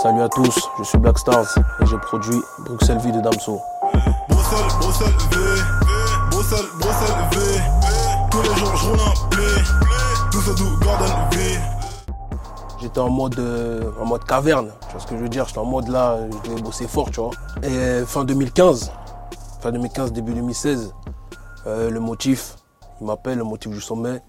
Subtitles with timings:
[0.00, 3.60] Salut à tous, je suis Black Stars et j'ai produit Bruxelles V de Damso.
[4.28, 5.36] Bruxelles, Bruxelles V,
[6.30, 7.60] Bruxelles, Bruxelles V.
[8.30, 9.46] Tous les jours je roule un blé,
[10.30, 11.58] tout ça tout Gordon V.
[12.80, 15.48] J'étais en mode, euh, en mode caverne, tu vois ce que je veux dire?
[15.48, 17.32] J'étais en mode là, je devais bosser fort, tu vois.
[17.64, 18.92] Et euh, fin 2015,
[19.60, 20.94] fin 2015, début 2016,
[21.66, 22.54] euh, le motif,
[23.00, 24.22] il m'appelle, le motif du sommet,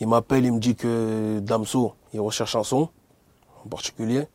[0.00, 2.88] il m'appelle, il me dit que Damso, il recherche un son
[3.64, 4.26] en particulier.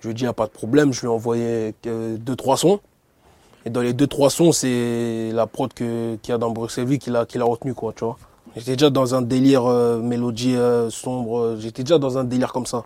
[0.00, 2.36] Je lui dis, il n'y a pas de problème, je lui ai envoyé que deux,
[2.36, 2.80] trois sons.
[3.66, 7.16] Et dans les deux, trois sons, c'est la prod qu'il y a dans Bruxelles qu'il
[7.16, 8.16] a, qu'il a retenu, quoi, tu vois.
[8.56, 12.52] J'étais déjà dans un délire euh, mélodie euh, sombre, euh, j'étais déjà dans un délire
[12.52, 12.84] comme ça.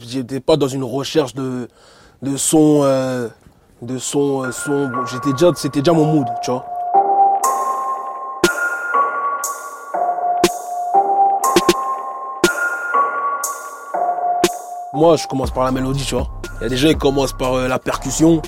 [0.00, 1.68] J'étais pas dans une recherche de,
[2.22, 3.28] de euh,
[3.80, 5.06] de euh, sombres.
[5.06, 6.66] J'étais déjà, c'était déjà mon mood, tu vois.
[14.94, 16.28] Moi, je commence par la mélodie, tu vois.
[16.60, 18.42] Il y a des gens qui commencent par euh, la percussion.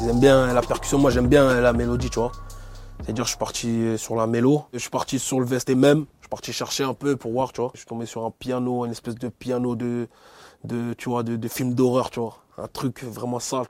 [0.00, 0.98] Ils aiment bien la percussion.
[0.98, 2.30] Moi, j'aime bien la mélodie, tu vois.
[3.00, 4.64] C'est-à-dire, je suis parti euh, sur la mélo.
[4.74, 6.04] Je suis parti sur le vesté même.
[6.18, 7.70] Je suis parti chercher un peu pour voir, tu vois.
[7.72, 10.08] Je suis tombé sur un piano, une espèce de piano de,
[10.64, 12.36] de tu vois, de, film d'horreur, tu vois.
[12.58, 13.64] Un truc vraiment sale.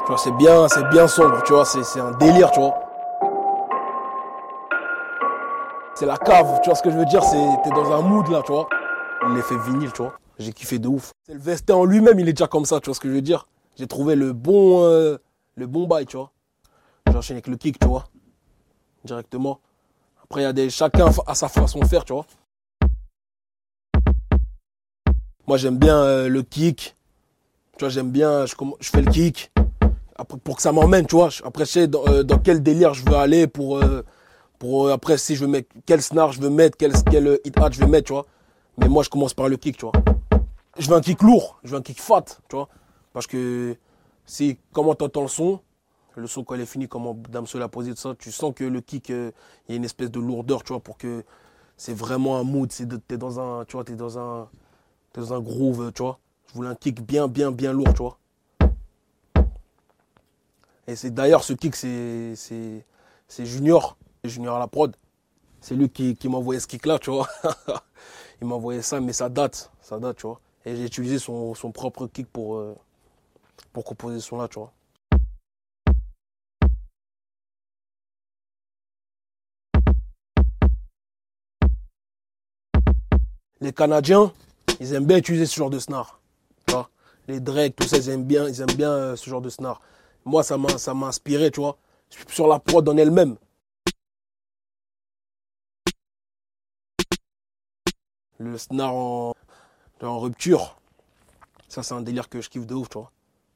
[0.00, 1.64] Tu vois, c'est bien, c'est bien sombre, tu vois.
[1.64, 2.78] C'est c'est un délire, tu vois.
[5.96, 8.28] C'est la cave, tu vois ce que je veux dire, c'est t'es dans un mood
[8.28, 8.68] là, tu vois.
[9.34, 10.18] L'effet vinyle, tu vois.
[10.38, 11.12] J'ai kiffé de ouf.
[11.26, 13.14] C'est le vesté en lui-même, il est déjà comme ça, tu vois ce que je
[13.14, 13.46] veux dire.
[13.76, 15.18] J'ai trouvé le bon euh,
[15.56, 16.30] le bon bail, tu vois.
[17.12, 18.04] J'enchaîne avec le kick, tu vois.
[19.04, 19.60] Directement.
[20.22, 22.26] Après il y a des chacun à sa façon de faire, tu vois.
[25.46, 26.96] Moi j'aime bien euh, le kick.
[27.76, 29.50] Tu vois, j'aime bien je, fais le kick.
[30.16, 31.28] Après, pour que ça m'emmène, tu vois.
[31.44, 33.80] Après je sais dans, euh, quel délire je veux aller pour
[34.58, 37.70] pour après si je veux mettre quel snare je veux mettre, quel, quel hit hat
[37.72, 38.26] je veux mettre, tu vois.
[38.78, 39.92] Mais moi je commence par le kick, tu vois.
[40.78, 42.68] Je veux un kick lourd, je veux un kick fat, tu vois.
[43.12, 43.76] Parce que
[44.24, 45.60] si comment t'entends le son,
[46.14, 48.64] le son quand il est fini, comment Damso l'a posé tout ça, tu sens que
[48.64, 49.30] le kick, euh,
[49.68, 51.24] il y a une espèce de lourdeur, tu vois, pour que
[51.76, 54.48] c'est vraiment un mood, c'est t'es dans un, tu vois, t'es dans un,
[55.12, 56.18] t'es dans un groove, tu vois.
[56.48, 58.18] Je voulais un kick bien, bien, bien lourd, tu vois.
[60.86, 62.84] Et c'est d'ailleurs ce kick, c'est, c'est,
[63.28, 64.96] c'est Junior, Junior à la prod.
[65.60, 67.28] C'est lui qui, m'a envoyé ce kick-là, tu vois.
[68.40, 70.40] Il m'a envoyé ça, mais ça date, ça date, tu vois.
[70.64, 72.76] Et j'ai utilisé son, son propre kick pour, euh,
[73.72, 74.72] pour composer ce son-là, tu vois.
[83.60, 84.32] Les Canadiens,
[84.78, 86.20] ils aiment bien utiliser ce genre de snare.
[86.66, 86.90] Tu vois.
[87.26, 89.80] Les Drake, tout ça, ils aiment bien, ils aiment bien euh, ce genre de snare.
[90.24, 91.76] Moi, ça m'a, ça m'a inspiré, tu vois.
[92.28, 93.36] Sur la prod en elle-même.
[98.40, 99.34] Le snare en,
[100.00, 100.80] rupture.
[101.68, 103.10] Ça, c'est un délire que je kiffe de ouf, tu vois.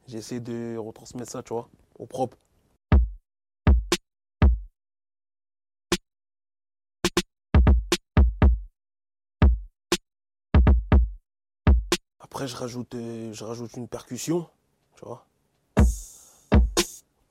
[0.08, 1.68] J'essaie de retransmettre ça, tu vois,
[2.00, 2.36] au propre.
[12.18, 14.48] Après, je rajoute, euh, je rajoute une percussion,
[14.96, 15.24] tu vois.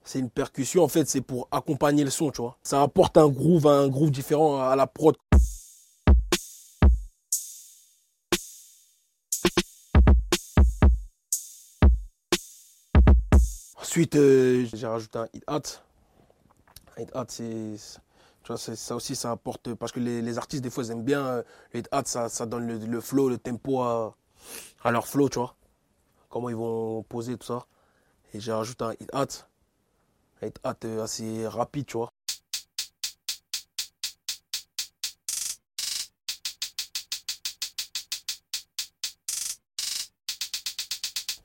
[0.06, 2.57] C'est une percussion, en fait, c'est pour accompagner le son, tu vois.
[2.63, 5.17] Ça apporte un groove, un groove différent à la prod.
[13.81, 15.61] Ensuite, euh, j'ai rajouté un hit hat.
[16.97, 17.75] Un hit hat, c'est.
[18.43, 19.73] Tu vois, ça aussi, ça apporte.
[19.73, 21.25] Parce que les, les artistes, des fois, ils aiment bien.
[21.25, 21.43] euh,
[21.73, 24.15] le hit hat, ça, ça donne le, le flow, le tempo à,
[24.83, 25.55] à leur flow, tu vois.
[26.29, 27.65] Comment ils vont poser tout ça.
[28.33, 29.27] Et j'ai rajouté un hit hat.
[30.41, 32.11] Un hit hat euh, assez rapide, tu vois.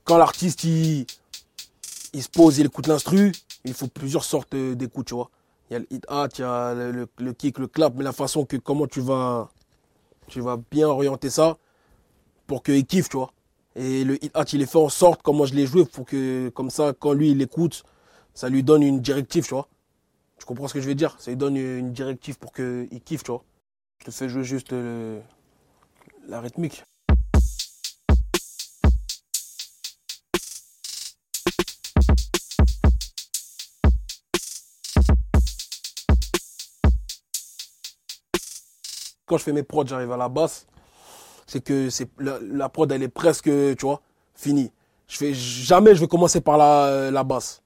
[0.04, 1.06] Quand l'artiste, il,
[2.16, 3.30] il se pose, il écoute l'instru,
[3.65, 5.30] il faut plusieurs sortes euh, d'écoute, tu vois.
[5.68, 8.13] Il y a le hit hat, il y a le, kick, le clap, mais la
[8.13, 9.51] façon que comment tu vas,
[10.27, 11.59] tu vas bien orienter ça
[12.47, 13.33] pour qu'il kiffe, tu vois.
[13.74, 16.48] Et le hit hat, il est fait en sorte, comment je l'ai joué, pour que,
[16.54, 17.84] comme ça, quand lui, il écoute,
[18.33, 19.68] ça lui donne une directive, tu vois.
[20.39, 21.16] Tu comprends ce que je veux dire?
[21.18, 23.45] Ça lui donne une directive pour qu'il kiffe, tu vois.
[24.01, 25.21] Je te fais jouer juste le-
[26.28, 26.83] la rythmique.
[39.27, 40.67] Quand je fais mes prods, j'arrive à la basse.
[41.47, 44.01] C'est que c'est la, prod, elle est presque, tu vois,
[44.34, 44.73] finie.
[45.09, 47.63] Je fais jamais, je vais commencer par la, la basse.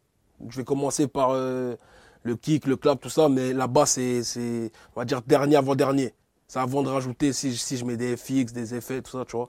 [0.49, 1.77] Je vais commencer par euh,
[2.23, 5.57] le kick, le clap, tout ça, mais la basse, c'est, c'est, on va dire, dernier
[5.57, 6.15] avant dernier.
[6.49, 9.37] C'est avant de rajouter si, si je mets des FX, des effets, tout ça, tu
[9.37, 9.49] vois.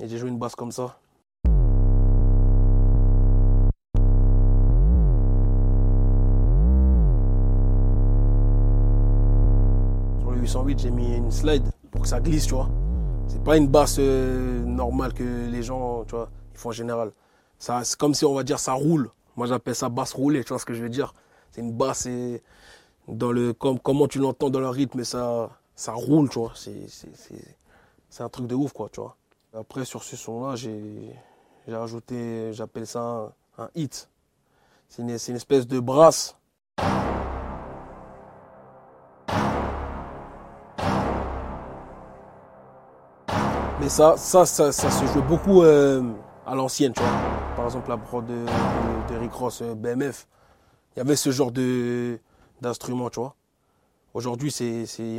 [0.00, 0.98] Et j'ai joué une basse comme ça.
[10.56, 12.70] Sur le 808, j'ai mis une slide pour que ça glisse, tu vois.
[13.28, 17.12] C'est pas une basse euh, normale que les gens, tu vois, ils font en général.
[17.58, 19.10] Ça, c'est comme si on va dire ça roule.
[19.36, 21.12] Moi, j'appelle ça basse roulée, tu vois ce que je veux dire.
[21.50, 22.42] C'est une basse et
[23.06, 26.54] dans le comme comment tu l'entends dans le rythme, ça ça roule, tu vois.
[26.56, 29.14] C'est un truc de ouf, quoi, tu vois.
[29.52, 31.14] Après, sur ce son-là, j'ai
[31.68, 34.08] rajouté, j'appelle ça un, hit.
[34.88, 36.34] C'est une, une espèce de brasse.
[43.86, 46.02] Mais ça, ça, ça, se joue beaucoup euh,
[46.44, 47.54] à l'ancienne, tu vois.
[47.54, 48.44] Par exemple, la prod de,
[49.16, 50.26] Rick Ross euh, BMF.
[50.96, 53.36] Il y avait ce genre d'instrument, tu vois.
[54.12, 54.52] Aujourd'hui,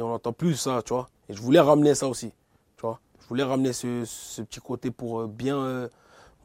[0.01, 1.07] on n'entend plus ça, tu vois.
[1.29, 2.33] Et je voulais ramener ça aussi,
[2.75, 2.99] tu vois.
[3.21, 5.87] Je voulais ramener ce, ce petit côté pour euh, bien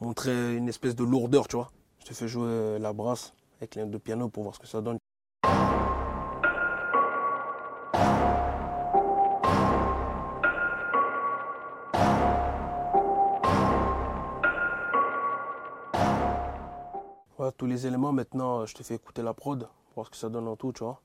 [0.01, 1.73] montrer une espèce de lourdeur, tu vois.
[1.99, 4.81] Je te fais jouer la brasse avec les de piano pour voir ce que ça
[4.81, 5.02] donne.
[17.51, 20.47] Tous les éléments, maintenant, je te fais écouter la prod voir ce que ça donne
[20.47, 21.01] en tout, tu vois.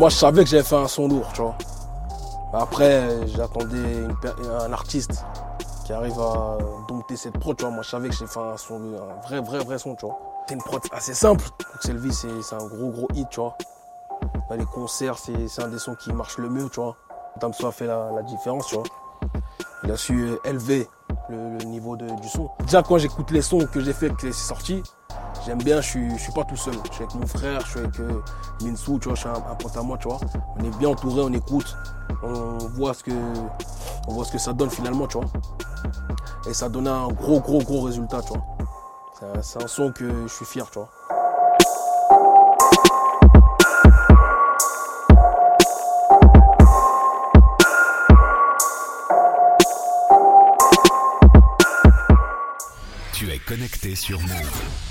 [0.00, 1.54] Moi, je savais que j'avais fait un son lourd, tu vois.
[2.54, 4.08] Après, j'attendais
[4.48, 5.26] un artiste
[5.84, 6.56] qui arrive à
[6.88, 7.70] dompter cette prod, tu vois.
[7.70, 10.18] Moi, je savais que j'ai fait un son, un vrai, vrai, vrai son, tu vois.
[10.48, 11.44] C'est une prod assez simple.
[11.82, 13.58] Selvi, c'est un gros, gros hit, tu vois.
[14.48, 16.96] Dans les concerts, c'est un des sons qui marche le mieux, tu vois.
[17.38, 18.84] Damso fait la, différence, tu vois.
[19.84, 20.88] Il a su élever
[21.28, 22.48] le, niveau du son.
[22.60, 24.82] Déjà, quand j'écoute les sons que j'ai fait, que c'est sorti,
[25.50, 26.74] j'aime bien, je suis, suis pas tout seul.
[26.90, 28.22] Je suis avec mon frère, je suis avec euh,
[28.62, 30.20] Minsou, tu vois, je suis un, pote à moi, tu vois.
[30.56, 31.76] On est bien entouré, on écoute,
[32.22, 33.10] on voit ce que,
[34.06, 35.26] on voit ce que ça donne finalement, tu vois.
[36.48, 39.42] Et ça donne un gros, gros, gros résultat, tu vois.
[39.42, 40.88] C'est un, un son que je suis fier, tu vois.
[53.12, 54.89] Tu es connecté sur Move.